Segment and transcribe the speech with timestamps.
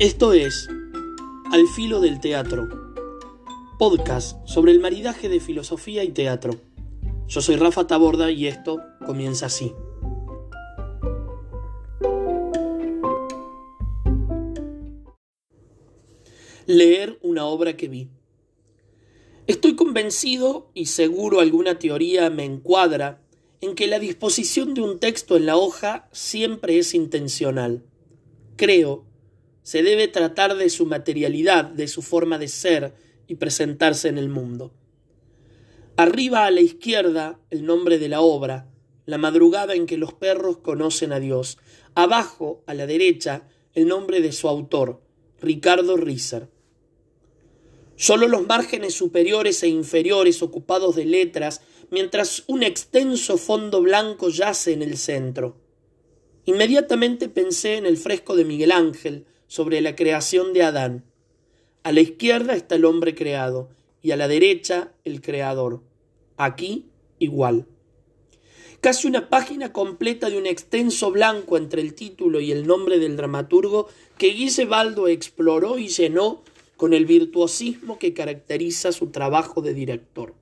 [0.00, 0.68] Esto es
[1.50, 2.68] Al filo del teatro,
[3.80, 6.54] podcast sobre el maridaje de filosofía y teatro.
[7.26, 9.72] Yo soy Rafa Taborda y esto comienza así.
[16.66, 18.08] Leer una obra que vi.
[19.48, 23.20] Estoy convencido y seguro alguna teoría me encuadra
[23.60, 27.82] en que la disposición de un texto en la hoja siempre es intencional.
[28.54, 29.07] Creo,
[29.68, 32.94] se debe tratar de su materialidad, de su forma de ser
[33.26, 34.72] y presentarse en el mundo.
[35.98, 38.72] Arriba a la izquierda el nombre de la obra,
[39.04, 41.58] la madrugada en que los perros conocen a Dios.
[41.94, 45.02] Abajo, a la derecha, el nombre de su autor,
[45.38, 46.48] Ricardo Risser.
[47.94, 51.60] Solo los márgenes superiores e inferiores ocupados de letras,
[51.90, 55.60] mientras un extenso fondo blanco yace en el centro.
[56.46, 61.04] Inmediatamente pensé en el fresco de Miguel Ángel sobre la creación de Adán.
[61.82, 63.68] A la izquierda está el hombre creado
[64.00, 65.82] y a la derecha el creador.
[66.36, 66.86] Aquí
[67.18, 67.66] igual.
[68.80, 73.16] Casi una página completa de un extenso blanco entre el título y el nombre del
[73.16, 76.44] dramaturgo que Baldo exploró y llenó
[76.76, 80.34] con el virtuosismo que caracteriza su trabajo de director.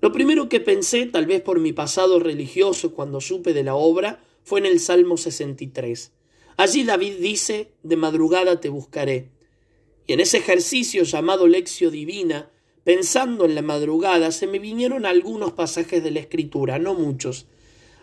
[0.00, 4.22] Lo primero que pensé, tal vez por mi pasado religioso cuando supe de la obra,
[4.44, 6.12] fue en el Salmo 63.
[6.60, 9.30] Allí David dice, de madrugada te buscaré.
[10.06, 12.50] Y en ese ejercicio llamado lección divina,
[12.84, 17.46] pensando en la madrugada, se me vinieron algunos pasajes de la Escritura, no muchos.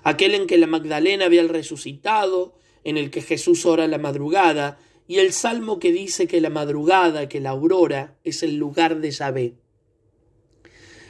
[0.01, 5.19] Aquel en que la Magdalena había resucitado, en el que Jesús ora la madrugada, y
[5.19, 9.53] el salmo que dice que la madrugada, que la aurora es el lugar de Yahvé.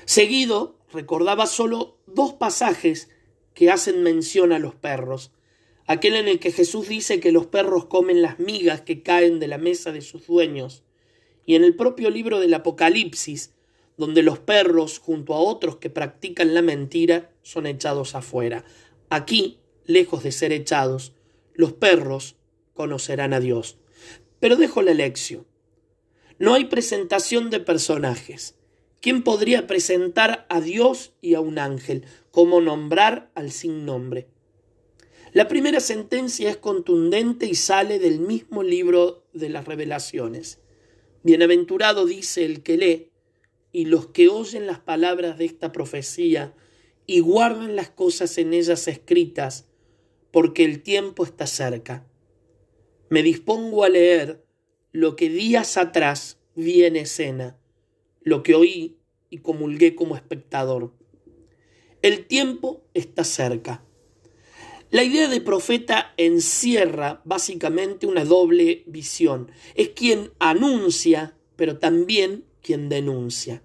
[0.04, 3.08] Seguido, recordaba solo dos pasajes
[3.54, 5.32] que hacen mención a los perros.
[5.88, 9.48] Aquel en el que Jesús dice que los perros comen las migas que caen de
[9.48, 10.84] la mesa de sus dueños,
[11.46, 13.54] y en el propio libro del Apocalipsis,
[13.98, 18.64] donde los perros, junto a otros que practican la mentira, son echados afuera.
[19.10, 21.14] Aquí, lejos de ser echados,
[21.54, 22.36] los perros
[22.74, 23.78] conocerán a Dios.
[24.40, 25.48] Pero dejo la lección.
[26.38, 28.56] No hay presentación de personajes.
[29.02, 32.06] ¿Quién podría presentar a Dios y a un ángel?
[32.38, 34.28] como nombrar al sin nombre?
[35.34, 40.60] La primera sentencia es contundente y sale del mismo libro de las revelaciones.
[41.24, 43.12] Bienaventurado dice el que lee,
[43.72, 46.54] y los que oyen las palabras de esta profecía
[47.06, 49.68] y guardan las cosas en ellas escritas,
[50.32, 52.08] porque el tiempo está cerca
[53.10, 54.46] me dispongo a leer
[54.92, 57.58] lo que días atrás vi en escena,
[58.22, 58.98] lo que oí
[59.30, 60.94] y comulgué como espectador.
[62.02, 63.84] El tiempo está cerca.
[64.90, 69.52] La idea de profeta encierra básicamente una doble visión.
[69.76, 73.62] Es quien anuncia, pero también quien denuncia.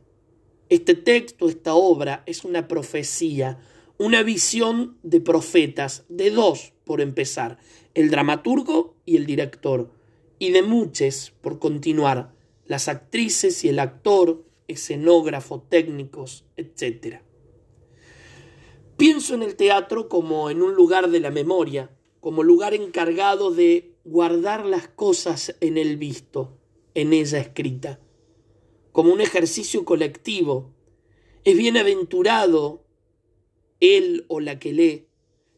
[0.69, 3.61] Este texto, esta obra, es una profecía,
[3.99, 7.59] una visión de profetas, de dos por empezar,
[7.94, 9.93] el dramaturgo y el director,
[10.41, 12.34] y de muchos por continuar,
[12.66, 17.21] las actrices y el actor, escenógrafo, técnicos, etc.
[19.02, 21.90] Pienso en el teatro como en un lugar de la memoria,
[22.20, 26.56] como lugar encargado de guardar las cosas en el visto,
[26.94, 27.98] en ella escrita,
[28.92, 30.70] como un ejercicio colectivo.
[31.42, 32.84] Es bienaventurado
[33.80, 35.08] él o la que lee,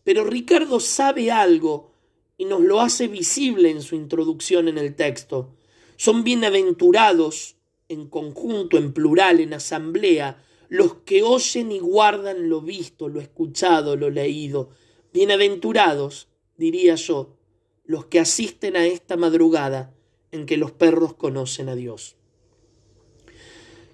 [0.05, 1.93] pero Ricardo sabe algo
[2.39, 5.55] y nos lo hace visible en su introducción en el texto.
[5.97, 7.57] Son bienaventurados,
[7.91, 13.97] en conjunto, en plural, en asamblea, los que oyen y guardan lo visto, lo escuchado,
[13.97, 14.71] lo leído.
[15.13, 17.37] Bienaventurados, diría yo,
[17.85, 19.95] los que asisten a esta madrugada
[20.33, 22.17] en que los perros conocen a Dios.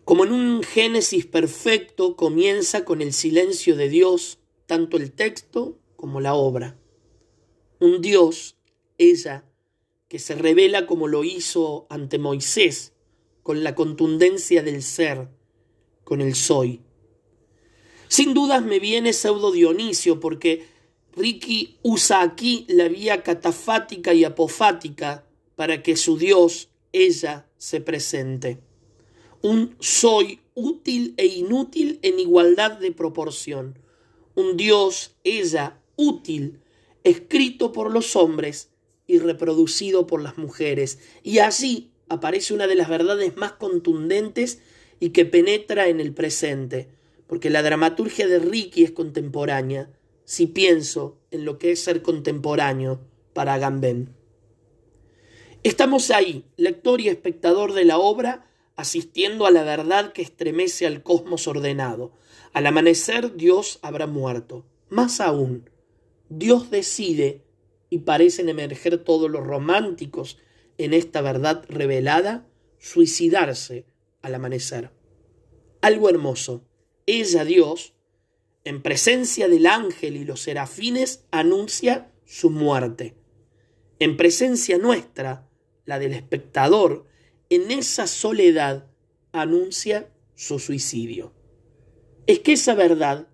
[0.04, 6.20] Como en un Génesis perfecto comienza con el silencio de Dios, tanto el texto como
[6.20, 6.80] la obra
[7.80, 8.56] un Dios,
[8.98, 9.44] ella,
[10.08, 12.92] que se revela como lo hizo ante Moisés,
[13.42, 15.28] con la contundencia del ser,
[16.10, 16.80] con el soy.
[18.08, 20.66] Sin dudas me viene pseudo Dionisio, porque
[21.12, 25.24] Ricky usa aquí la vía catafática y apofática
[25.54, 28.58] para que su Dios, ella, se presente.
[29.40, 33.78] Un soy útil e inútil en igualdad de proporción.
[34.34, 36.58] Un Dios, ella, útil
[37.04, 38.70] escrito por los hombres
[39.06, 40.98] y reproducido por las mujeres.
[41.22, 44.60] Y allí aparece una de las verdades más contundentes
[45.00, 46.88] y que penetra en el presente,
[47.26, 49.90] porque la dramaturgia de Ricky es contemporánea,
[50.24, 53.00] si pienso en lo que es ser contemporáneo
[53.32, 54.14] para Agamben.
[55.62, 61.02] Estamos ahí, lector y espectador de la obra, asistiendo a la verdad que estremece al
[61.02, 62.12] cosmos ordenado.
[62.52, 64.64] Al amanecer Dios habrá muerto.
[64.88, 65.68] Más aún,
[66.28, 67.42] Dios decide,
[67.90, 70.38] y parecen emerger todos los románticos
[70.78, 72.46] en esta verdad revelada,
[72.78, 73.89] suicidarse
[74.22, 74.90] al amanecer.
[75.80, 76.64] Algo hermoso.
[77.06, 77.94] Ella, Dios,
[78.64, 83.16] en presencia del ángel y los serafines, anuncia su muerte.
[83.98, 85.48] En presencia nuestra,
[85.84, 87.06] la del espectador,
[87.48, 88.86] en esa soledad
[89.32, 91.34] anuncia su suicidio.
[92.26, 93.28] Es que esa verdad,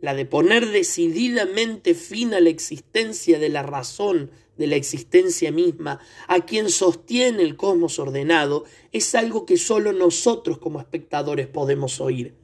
[0.00, 6.00] la de poner decididamente fin a la existencia de la razón, de la existencia misma,
[6.28, 12.34] a quien sostiene el cosmos ordenado, es algo que solo nosotros como espectadores podemos oír.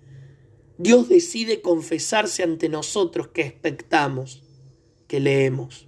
[0.79, 4.43] Dios decide confesarse ante nosotros que expectamos,
[5.07, 5.87] que leemos.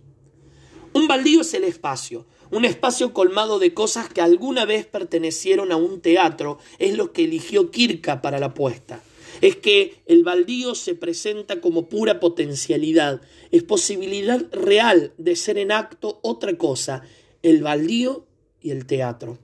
[0.92, 5.76] Un baldío es el espacio, un espacio colmado de cosas que alguna vez pertenecieron a
[5.76, 9.02] un teatro, es lo que eligió Kirka para la puesta.
[9.44, 13.20] Es que el baldío se presenta como pura potencialidad,
[13.50, 17.02] es posibilidad real de ser en acto otra cosa,
[17.42, 18.24] el baldío
[18.62, 19.38] y el teatro.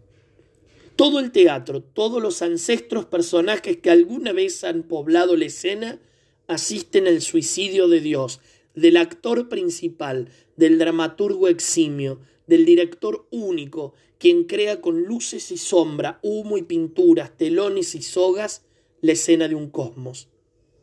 [0.96, 6.00] Todo el teatro, todos los ancestros personajes que alguna vez han poblado la escena,
[6.46, 8.40] asisten al suicidio de Dios,
[8.74, 16.20] del actor principal, del dramaturgo eximio, del director único, quien crea con luces y sombra,
[16.22, 18.62] humo y pinturas, telones y sogas
[19.00, 20.28] la escena de un cosmos.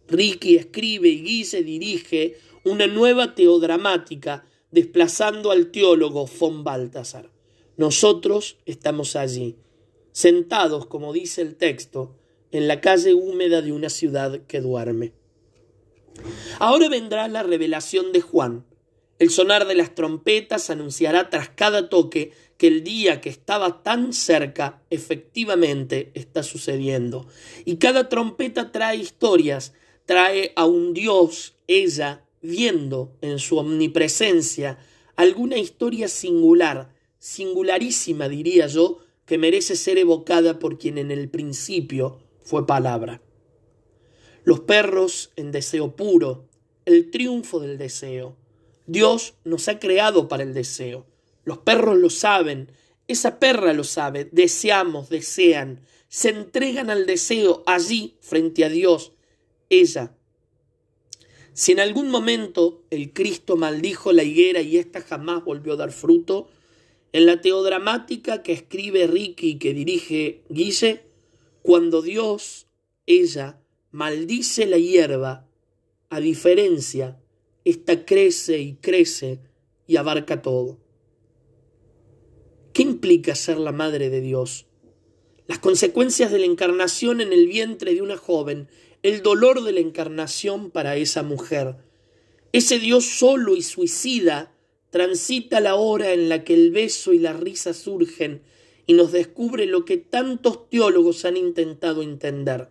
[0.08, 7.30] Ricky escribe y Guise dirige una nueva teodramática desplazando al teólogo von Baltasar.
[7.78, 9.56] Nosotros estamos allí,
[10.12, 12.16] sentados, como dice el texto,
[12.52, 15.14] en la calle húmeda de una ciudad que duerme.
[16.60, 18.66] Ahora vendrá la revelación de Juan.
[19.20, 24.14] El sonar de las trompetas anunciará tras cada toque que el día que estaba tan
[24.14, 27.28] cerca efectivamente está sucediendo.
[27.66, 29.74] Y cada trompeta trae historias,
[30.06, 34.78] trae a un Dios, ella, viendo en su omnipresencia
[35.16, 42.20] alguna historia singular, singularísima diría yo, que merece ser evocada por quien en el principio
[42.40, 43.22] fue palabra.
[44.44, 46.46] Los perros en deseo puro,
[46.86, 48.38] el triunfo del deseo.
[48.88, 51.06] Dios nos ha creado para el deseo.
[51.44, 52.72] Los perros lo saben,
[53.08, 59.12] esa perra lo sabe, deseamos, desean, se entregan al deseo allí frente a Dios.
[59.70, 60.14] Ella.
[61.54, 65.92] Si en algún momento el Cristo maldijo la higuera y ésta jamás volvió a dar
[65.92, 66.50] fruto,
[67.14, 71.04] en la teodramática que escribe Ricky y que dirige Guille,
[71.62, 72.68] cuando Dios,
[73.06, 73.60] ella,
[73.92, 75.48] maldice la hierba,
[76.10, 77.20] a diferencia,
[77.70, 79.40] esta crece y crece
[79.88, 80.78] y abarca todo.
[82.72, 84.68] ¿Qué implica ser la madre de Dios?
[85.48, 88.70] Las consecuencias de la encarnación en el vientre de una joven,
[89.04, 91.76] el dolor de la encarnación para esa mujer.
[92.54, 94.54] Ese Dios solo y suicida
[94.90, 98.44] transita la hora en la que el beso y la risa surgen
[98.86, 102.70] y nos descubre lo que tantos teólogos han intentado entender.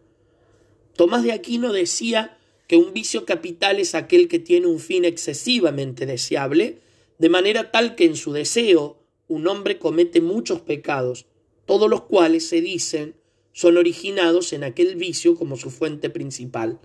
[0.97, 6.07] Tomás de Aquino decía que un vicio capital es aquel que tiene un fin excesivamente
[6.07, 6.79] deseable,
[7.19, 11.27] de manera tal que en su deseo un hombre comete muchos pecados,
[11.65, 13.17] todos los cuales se dicen
[13.53, 16.79] son originados en aquel vicio como su fuente principal.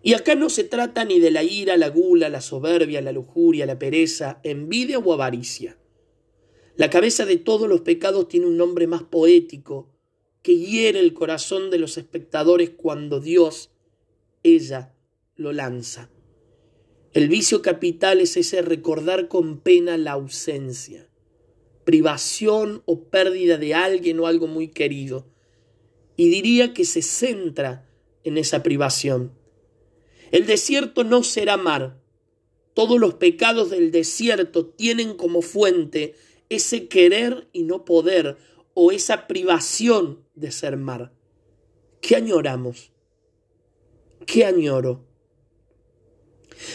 [0.00, 3.66] Y acá no se trata ni de la ira, la gula, la soberbia, la lujuria,
[3.66, 5.76] la pereza, envidia o avaricia.
[6.76, 9.88] La cabeza de todos los pecados tiene un nombre más poético,
[10.42, 13.71] que hiere el corazón de los espectadores cuando Dios,
[14.42, 14.94] ella,
[15.36, 16.10] lo lanza.
[17.12, 21.08] El vicio capital es ese recordar con pena la ausencia,
[21.84, 25.26] privación o pérdida de alguien o algo muy querido.
[26.16, 27.88] Y diría que se centra
[28.24, 29.32] en esa privación.
[30.30, 32.00] El desierto no será mar.
[32.74, 36.14] Todos los pecados del desierto tienen como fuente
[36.48, 38.38] ese querer y no poder
[38.74, 41.12] o esa privación de ser mar.
[42.00, 42.91] ¿Qué añoramos?
[44.26, 45.04] ¿Qué añoro?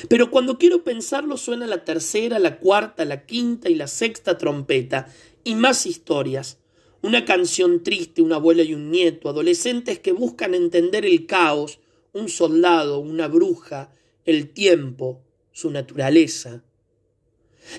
[0.10, 5.13] Pero cuando quiero pensarlo suena la tercera, la cuarta, la quinta y la sexta trompeta
[5.44, 6.60] y más historias.
[7.01, 11.80] Una canción triste, una abuela y un nieto, adolescentes que buscan entender el caos,
[12.13, 13.94] un soldado, una bruja,
[14.25, 16.63] el tiempo, su naturaleza.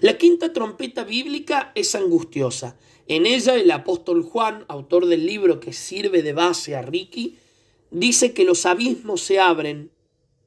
[0.00, 2.78] La quinta trompeta bíblica es angustiosa.
[3.06, 7.38] En ella el apóstol Juan, autor del libro que sirve de base a Ricky,
[7.90, 9.90] dice que los abismos se abren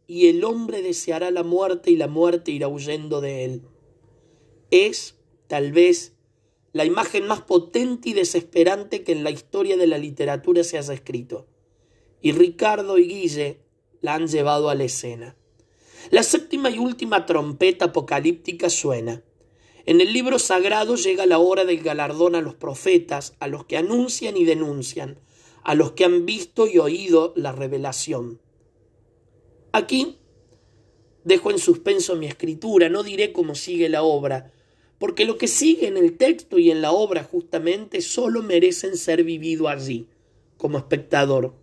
[0.08, 3.62] y el hombre deseará la muerte y la muerte irá huyendo de él.
[4.70, 5.16] Es,
[5.48, 6.14] tal vez,
[6.74, 10.94] la imagen más potente y desesperante que en la historia de la literatura se haya
[10.94, 11.48] escrito.
[12.22, 13.62] Y Ricardo y Guille
[14.02, 15.36] la han llevado a la escena.
[16.10, 19.24] La séptima y última trompeta apocalíptica suena.
[19.86, 23.78] En el libro sagrado llega la hora del galardón a los profetas, a los que
[23.78, 25.20] anuncian y denuncian,
[25.64, 28.40] a los que han visto y oído la revelación.
[29.72, 30.18] Aquí
[31.24, 34.52] dejo en suspenso mi escritura, no diré cómo sigue la obra,
[34.98, 39.24] porque lo que sigue en el texto y en la obra justamente solo merecen ser
[39.24, 40.08] vivido allí,
[40.58, 41.56] como espectador.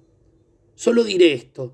[0.75, 1.73] Solo diré esto.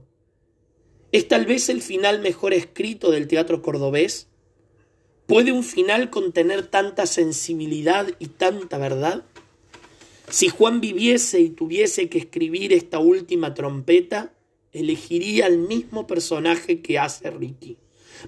[1.12, 4.28] ¿Es tal vez el final mejor escrito del teatro cordobés?
[5.26, 9.24] ¿Puede un final contener tanta sensibilidad y tanta verdad?
[10.28, 14.34] Si Juan viviese y tuviese que escribir esta última trompeta,
[14.72, 17.78] elegiría el mismo personaje que hace Ricky.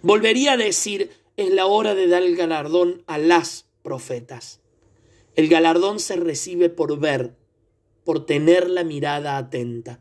[0.03, 4.61] Volvería a decir, es la hora de dar el galardón a las profetas.
[5.35, 7.37] El galardón se recibe por ver,
[8.05, 10.01] por tener la mirada atenta.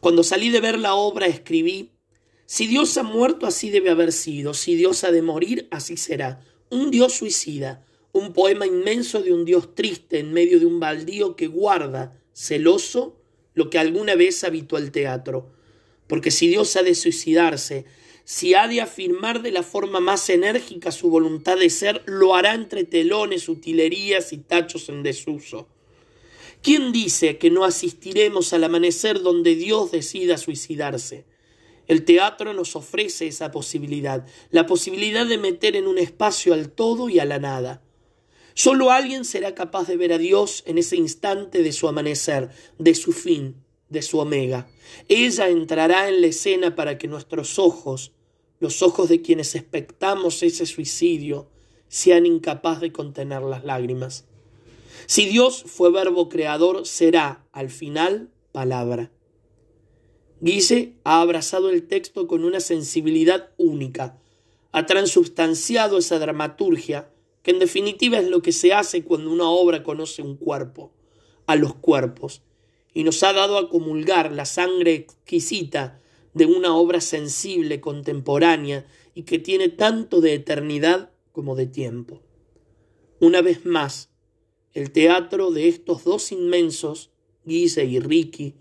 [0.00, 1.92] Cuando salí de ver la obra escribí,
[2.46, 6.40] si Dios ha muerto así debe haber sido, si Dios ha de morir así será.
[6.70, 7.84] Un Dios suicida,
[8.14, 13.20] un poema inmenso de un Dios triste en medio de un baldío que guarda, celoso,
[13.54, 15.50] lo que alguna vez habitó el teatro.
[16.06, 17.86] Porque si Dios ha de suicidarse,
[18.24, 22.54] si ha de afirmar de la forma más enérgica su voluntad de ser, lo hará
[22.54, 25.68] entre telones, utilerías y tachos en desuso.
[26.62, 31.24] ¿Quién dice que no asistiremos al amanecer donde Dios decida suicidarse?
[31.88, 37.08] El teatro nos ofrece esa posibilidad, la posibilidad de meter en un espacio al todo
[37.08, 37.83] y a la nada.
[38.54, 42.94] Solo alguien será capaz de ver a Dios en ese instante de su amanecer, de
[42.94, 43.56] su fin,
[43.88, 44.68] de su omega.
[45.08, 48.12] Ella entrará en la escena para que nuestros ojos,
[48.60, 51.48] los ojos de quienes expectamos ese suicidio,
[51.88, 54.24] sean incapaces de contener las lágrimas.
[55.06, 59.10] Si Dios fue verbo creador, será, al final, palabra.
[60.40, 64.18] Guise ha abrazado el texto con una sensibilidad única,
[64.72, 67.10] ha transubstanciado esa dramaturgia,
[67.44, 70.92] que en definitiva es lo que se hace cuando una obra conoce un cuerpo,
[71.46, 72.42] a los cuerpos,
[72.94, 76.00] y nos ha dado a comulgar la sangre exquisita
[76.32, 82.22] de una obra sensible, contemporánea, y que tiene tanto de eternidad como de tiempo.
[83.20, 84.10] Una vez más,
[84.72, 87.10] el teatro de estos dos inmensos,
[87.44, 88.54] Guise y Ricky,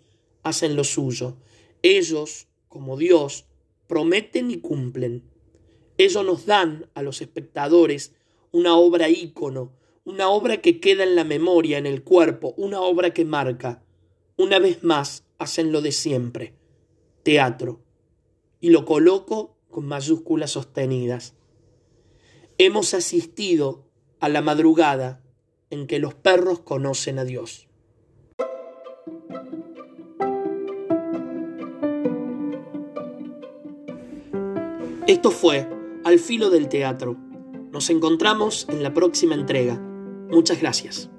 [0.44, 1.38] hacen lo suyo.
[1.84, 3.46] Ellos, como Dios,
[3.88, 5.24] prometen y cumplen.
[5.98, 8.14] Ellos nos dan a los espectadores
[8.54, 9.74] una obra ícono,
[10.06, 13.84] una obra que queda en la memoria, en el cuerpo, una obra que marca,
[14.38, 16.54] una vez más hacen lo de siempre,
[17.24, 17.82] teatro,
[18.62, 21.34] y lo coloco con mayúsculas sostenidas.
[22.60, 23.88] Hemos asistido
[24.20, 25.24] a la madrugada
[25.72, 27.68] en que los perros conocen a Dios.
[35.08, 35.68] Esto fue
[36.04, 37.33] Al filo del teatro.
[37.74, 39.80] Nos encontramos en la próxima entrega.
[40.30, 41.10] Muchas gracias.